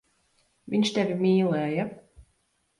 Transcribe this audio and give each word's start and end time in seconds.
Viņš 0.75 0.93
tevi 0.97 1.19
mīlēja. 1.21 1.89